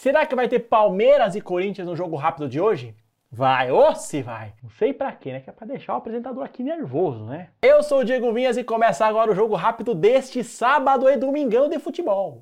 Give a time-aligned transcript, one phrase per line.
[0.00, 2.94] Será que vai ter Palmeiras e Corinthians no jogo rápido de hoje?
[3.32, 4.52] Vai, ou se vai.
[4.62, 5.40] Não sei pra quê, né?
[5.40, 7.48] Que é pra deixar o apresentador aqui nervoso, né?
[7.60, 11.68] Eu sou o Diego Vinhas e começa agora o jogo rápido deste sábado e domingão
[11.68, 12.40] de futebol.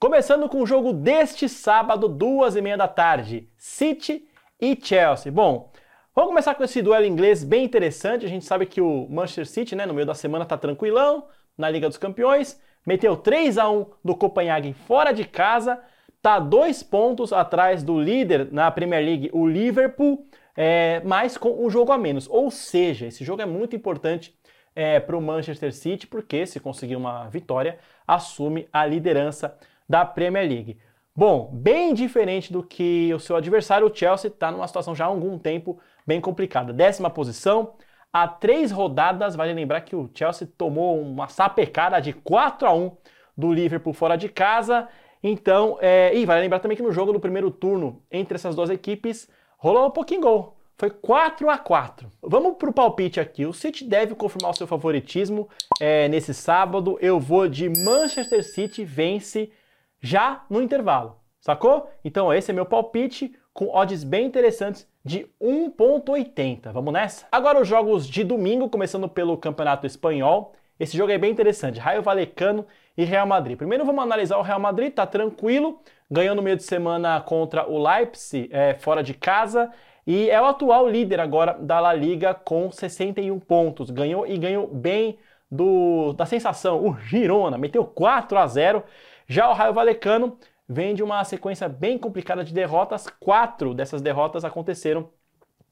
[0.00, 4.26] Começando com o jogo deste sábado, duas e meia da tarde, City
[4.60, 5.30] e Chelsea.
[5.30, 5.70] Bom,
[6.14, 8.24] vamos começar com esse duelo inglês bem interessante.
[8.24, 11.26] A gente sabe que o Manchester City, né, no meio da semana tá tranquilão
[11.56, 15.80] na Liga dos Campeões, meteu 3 a 1 do Copenhagen fora de casa,
[16.22, 21.68] tá dois pontos atrás do líder na Premier League, o Liverpool, é, mas com um
[21.68, 22.28] jogo a menos.
[22.28, 24.34] Ou seja, esse jogo é muito importante
[24.74, 29.56] é, para o Manchester City, porque se conseguir uma vitória, assume a liderança
[29.88, 30.78] da Premier League.
[31.16, 35.08] Bom, bem diferente do que o seu adversário, o Chelsea está numa situação já há
[35.08, 36.72] algum tempo bem complicada.
[36.72, 37.74] Décima posição,
[38.12, 42.96] há três rodadas, vale lembrar que o Chelsea tomou uma sapecada de 4 a 1
[43.36, 44.88] do Liverpool fora de casa.
[45.22, 46.14] Então, é...
[46.14, 49.86] e vale lembrar também que no jogo do primeiro turno entre essas duas equipes rolou
[49.86, 50.56] um pouquinho gol.
[50.76, 53.46] Foi 4 a 4 Vamos para o palpite aqui.
[53.46, 55.48] O City deve confirmar o seu favoritismo
[55.80, 56.98] é, nesse sábado.
[57.00, 59.52] Eu vou de Manchester City vence
[60.00, 61.88] já no intervalo, sacou?
[62.04, 66.72] Então esse é meu palpite com odds bem interessantes de 1.80.
[66.72, 67.26] Vamos nessa?
[67.30, 70.54] Agora os jogos de domingo, começando pelo Campeonato Espanhol.
[70.80, 72.66] Esse jogo é bem interessante, Raio Valecano
[72.96, 73.56] e Real Madrid.
[73.56, 75.78] Primeiro vamos analisar o Real Madrid, tá tranquilo,
[76.10, 79.70] ganhou no meio de semana contra o Leipzig, é, fora de casa,
[80.06, 83.90] e é o atual líder agora da La Liga com 61 pontos.
[83.90, 85.18] Ganhou e ganhou bem
[85.50, 88.82] do, da sensação, o Girona, meteu 4 a 0
[89.26, 90.36] já o Raio Valecano
[90.68, 93.06] vem de uma sequência bem complicada de derrotas.
[93.20, 95.10] Quatro dessas derrotas aconteceram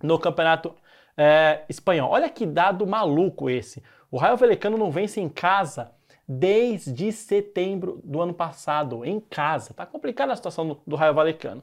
[0.02, 0.74] no Campeonato
[1.16, 2.10] é, Espanhol.
[2.10, 3.82] Olha que dado maluco esse.
[4.10, 5.92] O Raio Valecano não vence em casa
[6.26, 9.74] desde setembro do ano passado, em casa.
[9.74, 11.62] Tá complicada a situação do, do Raio Valecano.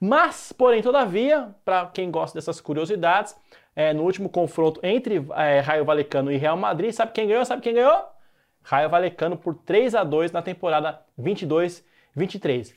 [0.00, 3.36] Mas, porém, todavia, para quem gosta dessas curiosidades,
[3.76, 7.44] é, no último confronto entre é, Raio Valecano e Real Madrid, sabe quem ganhou?
[7.44, 8.04] Sabe quem ganhou?
[8.62, 11.00] Raio Valecano por 3 a 2 na temporada
[12.16, 12.74] 22-23.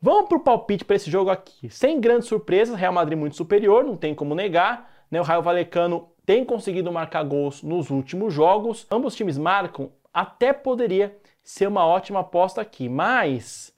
[0.00, 1.70] Vamos para o palpite para esse jogo aqui.
[1.70, 4.90] Sem grandes surpresas, Real Madrid muito superior, não tem como negar.
[5.10, 5.20] Né?
[5.20, 8.86] O Raio Valecano tem conseguido marcar gols nos últimos jogos.
[8.90, 12.88] Ambos times marcam, até poderia ser uma ótima aposta aqui.
[12.88, 13.72] Mas,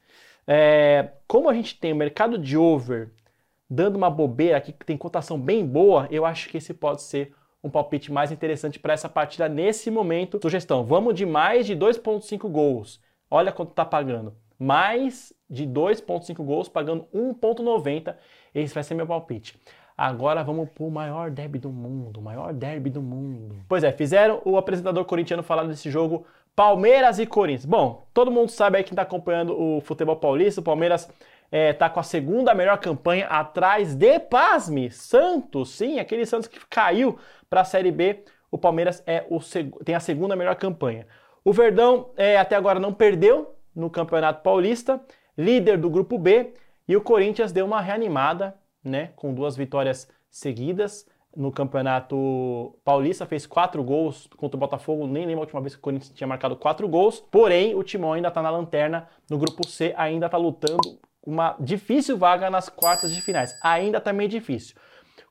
[0.47, 3.11] é, como a gente tem o mercado de over
[3.69, 7.35] dando uma bobeira aqui, que tem cotação bem boa, eu acho que esse pode ser
[7.63, 10.39] um palpite mais interessante para essa partida nesse momento.
[10.41, 13.01] Sugestão: vamos de mais de 2,5 gols.
[13.31, 14.35] Olha quanto está pagando.
[14.65, 18.17] Mais de 2,5 gols, pagando 1,90.
[18.55, 19.61] Esse vai ser meu palpite.
[19.97, 23.57] Agora vamos para o maior derby do mundo, o maior derby do mundo.
[23.69, 26.27] Pois é, fizeram o apresentador corintiano falar desse jogo
[26.57, 27.67] Palmeiras e Corinthians.
[27.67, 31.11] Bom, todo mundo sabe aí quem está acompanhando o futebol paulista, o Palmeiras
[31.53, 36.59] está é, com a segunda melhor campanha atrás de, pasme, Santos, sim, aquele Santos que
[36.71, 37.19] caiu
[37.51, 39.39] para a Série B, o Palmeiras é o
[39.85, 41.07] tem a segunda melhor campanha.
[41.45, 45.01] O Verdão é, até agora não perdeu no Campeonato Paulista,
[45.37, 46.55] líder do Grupo B,
[46.87, 53.47] e o Corinthians deu uma reanimada, né, com duas vitórias seguidas no Campeonato Paulista, fez
[53.47, 56.57] quatro gols contra o Botafogo, nem lembro a última vez que o Corinthians tinha marcado
[56.57, 60.99] quatro gols, porém o Timão ainda está na lanterna, no Grupo C ainda está lutando
[61.27, 63.59] uma difícil vaga nas quartas de finais.
[63.63, 64.77] Ainda tá difícil.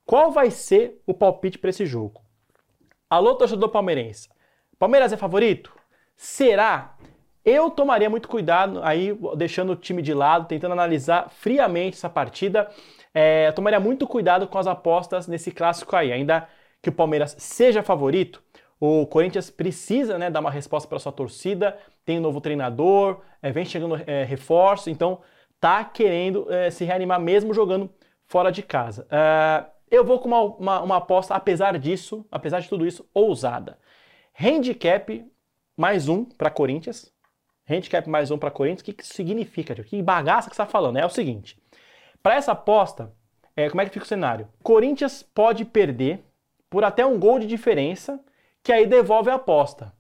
[0.06, 2.22] Qual vai ser o palpite para esse jogo?
[3.10, 4.30] Alô, torcedor palmeirense.
[4.78, 5.74] Palmeiras é favorito?
[6.16, 6.98] Será?
[7.46, 12.70] Eu tomaria muito cuidado aí, deixando o time de lado, tentando analisar friamente essa partida.
[13.14, 16.12] É, tomaria muito cuidado com as apostas nesse clássico aí.
[16.12, 16.48] Ainda
[16.82, 18.42] que o Palmeiras seja favorito,
[18.80, 21.78] o Corinthians precisa né, dar uma resposta para sua torcida.
[22.06, 25.20] Tem um novo treinador, é, vem chegando é, reforço, então
[25.60, 27.90] tá querendo é, se reanimar mesmo jogando
[28.26, 29.06] fora de casa.
[29.06, 33.78] Uh, eu vou com uma, uma, uma, aposta, apesar disso, apesar de tudo isso, ousada.
[34.38, 35.26] Handicap
[35.78, 37.13] mais um para Corinthians.
[37.70, 38.82] Handicap mais um para Corinthians.
[38.82, 39.74] O que, que significa?
[39.76, 40.98] Que bagaça que você está falando?
[40.98, 41.58] É o seguinte:
[42.22, 43.14] para essa aposta,
[43.56, 44.50] é, como é que fica o cenário?
[44.62, 46.26] Corinthians pode perder
[46.70, 48.20] por até um gol de diferença,
[48.62, 49.94] que aí devolve a aposta.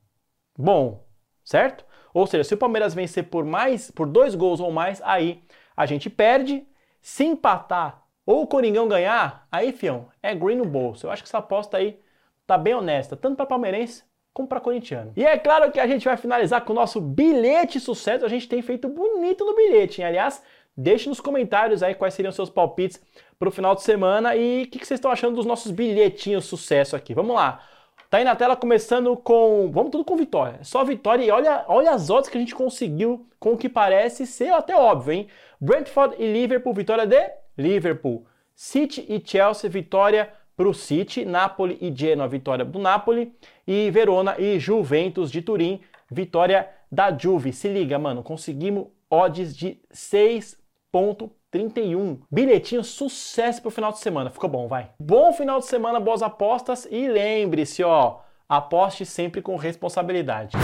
[0.57, 1.06] Bom,
[1.44, 1.86] certo?
[2.13, 5.44] Ou seja, se o Palmeiras vencer por mais, por dois gols ou mais, aí
[5.75, 6.68] a gente perde.
[7.01, 11.06] Se empatar ou o Coringão ganhar, aí, fião, é green no bolso.
[11.06, 12.00] Eu acho que essa aposta aí
[12.48, 15.14] tá bem honesta, tanto para palmeirense como para corintiano.
[15.16, 18.26] E é claro que a gente vai finalizar com o nosso bilhete sucesso.
[18.26, 20.08] A gente tem feito bonito no bilhete, hein?
[20.08, 20.42] Aliás,
[20.76, 23.00] deixe nos comentários aí quais seriam seus palpites
[23.38, 26.46] para o final de semana e o que, que vocês estão achando dos nossos bilhetinhos
[26.46, 27.14] sucesso aqui.
[27.14, 27.62] Vamos lá.
[28.10, 29.72] Tá aí na tela começando com.
[29.72, 30.60] Vamos tudo com vitória.
[30.64, 34.26] Só vitória e olha, olha as odds que a gente conseguiu com o que parece
[34.26, 35.28] ser até óbvio, hein?
[35.60, 38.26] Brentford e Liverpool, vitória de Liverpool.
[38.56, 41.26] City e Chelsea, vitória para o City.
[41.26, 43.34] Napoli e Genoa, vitória do Napoli.
[43.68, 47.54] E Verona e Juventus de Turim, vitória da Juve.
[47.54, 52.20] Se liga, mano, conseguimos odds de 6.31.
[52.32, 54.30] Bilhetinho sucesso pro final de semana.
[54.30, 54.92] Ficou bom, vai.
[55.00, 60.56] Bom final de semana, boas apostas e lembre-se, ó, aposte sempre com responsabilidade.